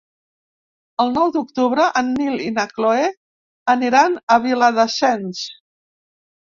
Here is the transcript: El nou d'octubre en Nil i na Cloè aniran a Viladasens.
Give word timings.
El 1.03 1.11
nou 1.17 1.29
d'octubre 1.35 1.85
en 2.01 2.09
Nil 2.21 2.41
i 2.47 2.49
na 2.57 2.65
Cloè 2.73 3.07
aniran 3.77 4.21
a 4.37 4.43
Viladasens. 4.49 5.49